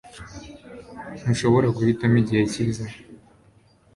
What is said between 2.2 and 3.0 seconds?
igihe cyiza.